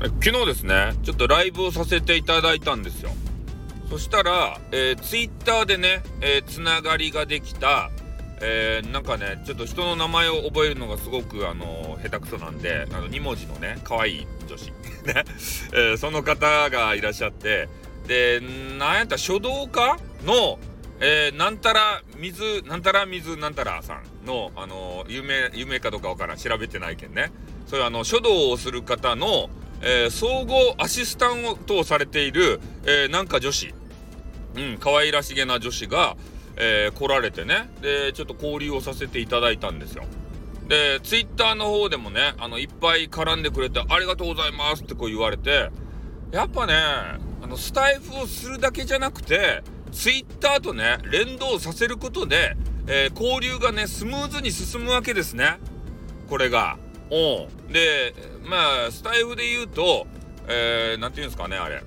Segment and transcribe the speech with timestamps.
[0.00, 3.10] 昨日ですねちょっとライブをさせていただいたんですよ。
[3.90, 7.90] そしたら、えー、ツイッターでね、えー、つながりができた、
[8.42, 14.72] えー、なんかねちょっと人の名前を覚えるのがすごくあのー、下手くそなんであの2文字のね可愛い女子。
[15.08, 15.24] ね、
[15.72, 17.68] えその方がいらっしゃって
[18.06, 18.40] で
[18.78, 20.58] なんやった書道家の
[21.00, 27.30] えー、なんたら水なんたら水なんたらさんの、あの有名有名かどうかわからん調べてないけんね。
[27.66, 29.48] そういうあの書道をする方の、
[29.80, 33.74] えー、総合アシスタントをされている、えー、なんか女子
[34.56, 36.16] うん可愛らしげな女子が、
[36.56, 40.04] えー、来られてねでちょっと交流をさせていただいたんですよ。
[40.68, 45.70] でツイッターの方でもねあのいっぱい絡んでくれて「ありがとうございます」ってこう言われて
[46.30, 52.54] やっぱねあのスタイフをするだけじゃなくてツイッターとね連動させることで、
[52.86, 55.58] えー、交流がねスムーズに進むわけですね
[56.28, 56.76] これが。
[57.10, 58.14] おで
[58.44, 60.06] まあスタイフで言うと
[60.46, 61.82] 何、えー、て言うんですかねあれ。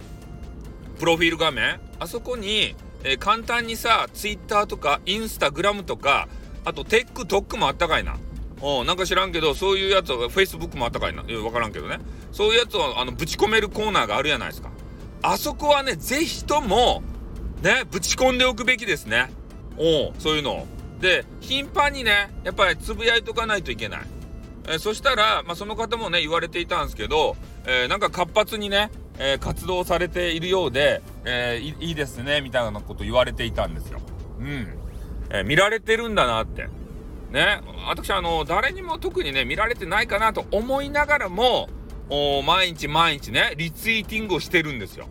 [1.00, 1.80] プロフィール画面。
[2.00, 6.28] あそこに、えー、簡単にさツイッターとかインスタグラムとか
[6.66, 8.18] あとテックトックもあったかいな。
[8.62, 11.24] おなんか知らんけどそういうやつはフェイスブックもあったかいな。
[11.24, 11.98] 分からんけどね。
[12.32, 14.70] そういうやつをあのぶち込めるコーナーがあるじゃないですか。
[15.24, 17.04] あそこはね是非とも
[17.62, 19.32] ねぶち込んでおくべきですね。
[19.78, 20.68] おそういうのを。
[21.00, 24.02] で頻繁にねやっぱりつぶやいとかないといけない。
[24.68, 34.00] えー、そしたら、まあ、その方もね言われていたんですけど、えー、なんか活発にね、えー、活動されているようで、えー、いいですねみたいなこと言われていたんですよ。
[34.40, 34.68] うん、
[35.30, 36.68] え見られてるんだなって。
[37.32, 41.70] ね私あの誰にも特にね見られてないかなと思いながらも
[42.46, 45.08] 毎日毎日ねリツイーティングをしてるんですよ。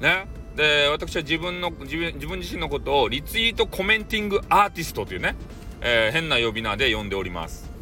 [0.00, 0.26] ね
[0.56, 5.34] で私は自分の自分自分自身のことをリツイートコメンティングアーティストというね、
[5.80, 7.73] え変な呼び名で呼んでおります。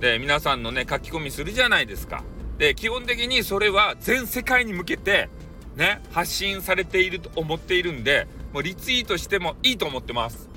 [0.00, 2.24] で皆さんのね書き込みするじゃないですか。
[2.58, 5.28] で基本的にそれは全世界に向けて
[5.76, 10.48] ね発信されていると思っているんでもうリツイートしてもいいと思ってます。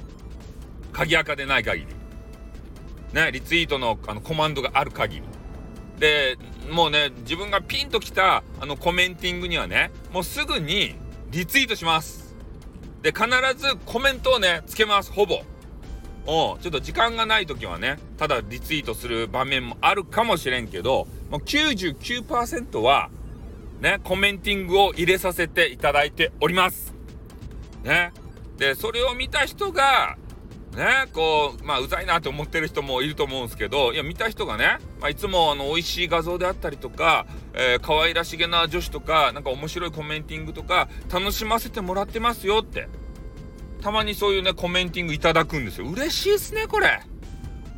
[0.92, 1.88] 鍵垢でない限り。
[3.14, 5.24] ねリツイートのあのコマンドがある限り。
[6.00, 6.38] で
[6.72, 10.96] もうね自分がピンときたあのコメンティングにはねもうすぐに
[11.32, 12.34] リツイートします。
[13.02, 15.44] で必ずコメントをねつけますほぼ。
[16.26, 23.10] ちょっと時間がない時はねただリツイートする場面もあるかもしれんけどもう99%は
[23.82, 26.94] ねコメンティングを入れさせていただいております。
[27.84, 28.14] ね。
[28.58, 30.18] でそれを見た人が
[30.76, 42.88] ねこうまあうざいなと思ってる人もいると思うんですけどいや見た人がね、まあ、いつもあの美味しい画像であったりとか、えー、可愛らしげな女子とかなんか面白いコメンティングとか楽しませてもらってますよって
[43.84, 45.88] たまにそういうね、コメンティングいただくんですよ。
[45.88, 47.02] 嬉しいっすね、これ。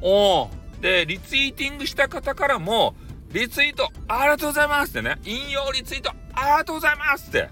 [0.02, 0.50] お
[0.80, 2.96] で、リツイーティングした方からも、
[3.32, 7.50] リツイートありがとうございますってね、引用リツイートありがとうございますって。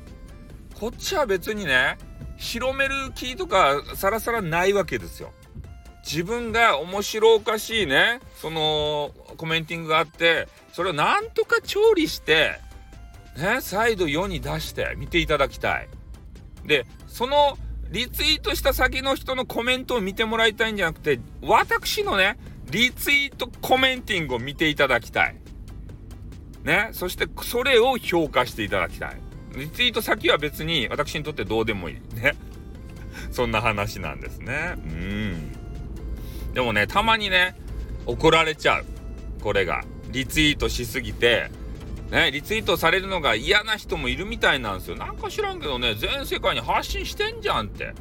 [0.80, 1.98] こっちは別にね、
[2.38, 5.34] 広める気とかさらさらないわけですよ。
[6.06, 12.60] 自分が面白おかしいね、そのコメンティングがあって、それをなんとか調理して、
[13.36, 15.90] ね、再度世に出して見ていただきたい。
[16.66, 17.58] で、その
[17.94, 22.40] リツイートした先の人のコメントを見てもらいたいんじゃなくて、私のね、
[22.72, 25.36] リツイートコメンティングを見ていただきたい。
[26.64, 26.90] ね。
[26.92, 29.18] そして、それを評価していただきたい。
[29.56, 32.16] リツイート先は別に私にとってどうでもいい。
[32.16, 32.34] ね。
[33.30, 34.74] そんな話なんですね。
[34.76, 35.52] うん。
[36.56, 37.56] でもね、たまにね、
[38.08, 38.86] 怒られちゃう。
[39.40, 39.84] これが。
[40.10, 41.52] リツイートしすぎて、
[42.12, 44.96] ね、リツイートされるのが嫌な人もいるみたいなんですよ。
[44.96, 47.94] なんか知らんけどね、全世界に発信してんじゃんって。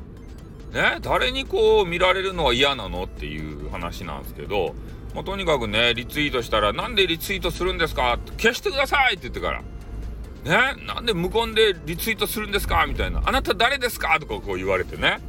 [0.72, 4.74] ね、誰にこう見られるのは嫌なのっていう話なんですけど、
[5.14, 8.18] もうとにかくね、リツイートしたら、なんでリツイートするんですか？
[8.38, 9.62] 消してくださいって言ってから。
[10.44, 12.86] ね、なんで無言でリツイートするんですか？
[12.86, 13.22] みたいな。
[13.24, 14.18] あなた誰ですか？
[14.20, 15.20] とかこう言われてね。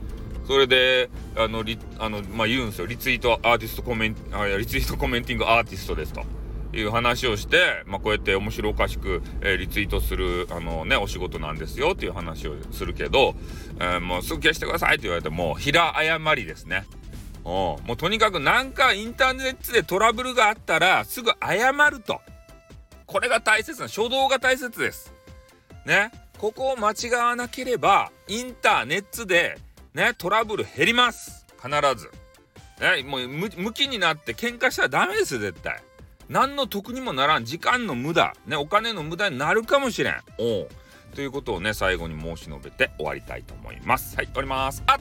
[0.48, 2.86] それで、あの、リあの、まあ、言うんですよ。
[2.86, 6.24] リツイートアーティストコメント、あリツイートコメンティングアーティストですと。
[6.74, 13.36] いう話をして、まあ、こうやって面白おかしく、えー、リツイートする、あのね、お仕事なんですよっていう話をするけど、
[13.80, 16.86] えー、もうすぐ消してくださいって言われても、平誤りですね。
[17.44, 22.22] もうとにかくなんかインターネットでトラブルがあったらすぐ謝ると。
[23.06, 25.14] これが大切な、初動が大切です。
[25.86, 26.12] ね。
[26.38, 29.58] ここを間違わなければ、インターネットで
[29.94, 31.46] ね、トラブル減ります。
[31.62, 32.10] 必ず。
[32.80, 35.82] ね、もう向きになって喧嘩したらダメですよ、絶対。
[36.30, 40.16] 何の得にもならん時間の無駄、ね、お金の無駄になるかもしれん。
[40.38, 40.68] お
[41.16, 44.16] ということをね、最後に申し述べて終わりたいと思います。
[44.16, 44.84] はい、終わります。
[44.88, 45.00] あっ、